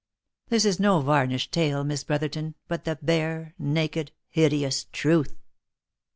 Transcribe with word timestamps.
This 0.49 0.65
is 0.65 0.79
no 0.79 0.99
varnished 1.01 1.51
tale, 1.51 1.83
Miss 1.83 2.03
Brotherton, 2.03 2.55
but 2.67 2.85
the 2.85 2.97
bare, 3.03 3.53
naked, 3.59 4.11
hideous 4.29 4.85
truth. 4.91 5.35